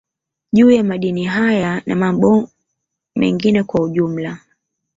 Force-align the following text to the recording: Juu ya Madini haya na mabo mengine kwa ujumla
Juu 0.51 0.71
ya 0.71 0.83
Madini 0.83 1.23
haya 1.25 1.81
na 1.85 1.95
mabo 1.95 2.49
mengine 3.15 3.63
kwa 3.63 3.81
ujumla 3.81 4.39